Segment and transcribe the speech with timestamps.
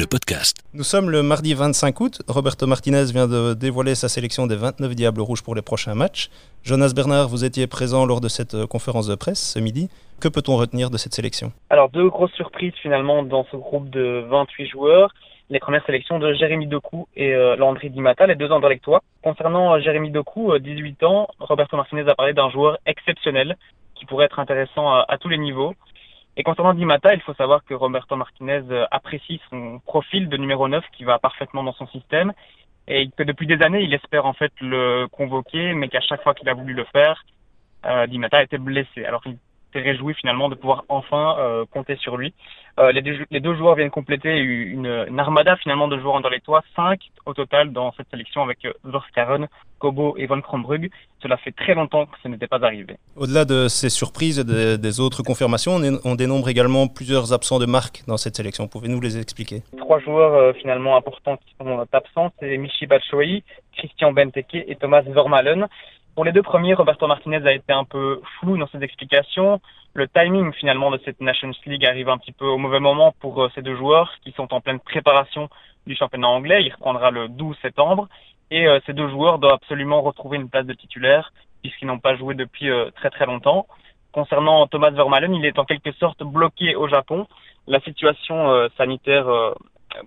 [0.00, 0.56] le podcast.
[0.72, 2.22] Nous sommes le mardi 25 août.
[2.28, 6.30] Roberto Martinez vient de dévoiler sa sélection des 29 Diables Rouges pour les prochains matchs.
[6.62, 9.90] Jonas Bernard, vous étiez présent lors de cette euh, conférence de presse ce midi.
[10.20, 11.52] Que peut-on retenir de cette sélection?
[11.70, 15.12] Alors, deux grosses surprises finalement dans ce groupe de 28 joueurs.
[15.50, 19.02] Les premières sélections de Jérémy Doku et euh, Landry Dimata, les deux Anderlechtois.
[19.22, 23.56] Concernant euh, Jérémy Doku, 18 ans, Roberto Martinez a parlé d'un joueur exceptionnel
[23.96, 25.74] qui pourrait être intéressant à tous les niveaux.
[26.40, 30.68] Et concernant Dimata, il faut savoir que Roberto Martinez euh, apprécie son profil de numéro
[30.68, 32.32] 9 qui va parfaitement dans son système
[32.88, 36.32] et que depuis des années, il espère en fait le convoquer, mais qu'à chaque fois
[36.32, 37.22] qu'il a voulu le faire,
[37.84, 39.04] euh, Dimata a été blessé.
[39.04, 39.36] Alors il
[39.74, 42.32] s'est réjoui finalement de pouvoir enfin euh, compter sur lui.
[42.78, 47.00] Euh, les, deux, joueurs viennent compléter une, armada finalement de joueurs dans les toits, cinq
[47.26, 49.46] au total dans cette sélection avec Zorskaren,
[49.80, 50.90] Kobo et Von Krombrug.
[51.20, 52.96] Cela fait très longtemps que ce n'était pas arrivé.
[53.16, 57.32] Au-delà de ces surprises et des, des autres confirmations, on, est, on, dénombre également plusieurs
[57.32, 58.68] absents de marque dans cette sélection.
[58.68, 59.62] Pouvez-nous les expliquer?
[59.76, 63.42] Trois joueurs euh, finalement importants qui sont absents, c'est Michi Batshuayi,
[63.76, 65.66] Christian Benteke et Thomas Vermalen.
[66.14, 69.60] Pour les deux premiers, Roberto Martinez a été un peu flou dans ses explications.
[69.94, 73.42] Le timing finalement de cette Nations League arrive un petit peu au mauvais moment pour
[73.42, 75.48] euh, ces deux joueurs qui sont en pleine préparation
[75.86, 76.62] du championnat anglais.
[76.64, 78.08] Il reprendra le 12 septembre
[78.50, 82.16] et euh, ces deux joueurs doivent absolument retrouver une place de titulaire puisqu'ils n'ont pas
[82.16, 83.66] joué depuis euh, très très longtemps.
[84.12, 87.26] Concernant Thomas Vermaelen, il est en quelque sorte bloqué au Japon.
[87.68, 89.26] La situation sanitaire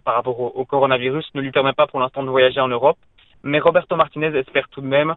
[0.03, 2.97] par rapport au, au coronavirus ne lui permet pas pour l'instant de voyager en Europe.
[3.43, 5.15] Mais Roberto Martinez espère tout de même euh,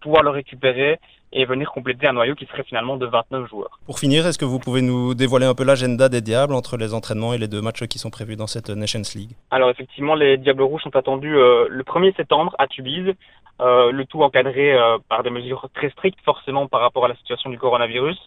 [0.00, 0.98] pouvoir le récupérer
[1.32, 3.78] et venir compléter un noyau qui serait finalement de 29 joueurs.
[3.86, 6.94] Pour finir, est-ce que vous pouvez nous dévoiler un peu l'agenda des Diables entre les
[6.94, 9.32] entraînements et les deux matchs qui sont prévus dans cette Nations League?
[9.50, 13.14] Alors effectivement, les Diables Rouges sont attendus euh, le 1er septembre à Tubize,
[13.60, 17.16] euh, le tout encadré euh, par des mesures très strictes forcément par rapport à la
[17.16, 18.18] situation du coronavirus.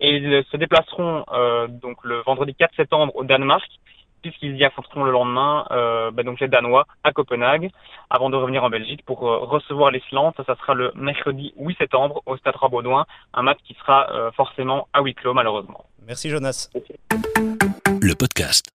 [0.00, 3.68] Et ils se déplaceront euh, donc le vendredi 4 septembre au Danemark
[4.22, 7.70] puisqu'ils y affronteront le lendemain euh, bah, donc les Danois à Copenhague
[8.08, 10.34] avant de revenir en Belgique pour euh, recevoir l'Islande.
[10.36, 14.30] Ça, ça sera le mercredi 8 septembre au Stade Baudouin, un match qui sera euh,
[14.32, 15.84] forcément à huis clos malheureusement.
[16.06, 16.70] Merci Jonas.
[18.00, 18.70] Le podcast.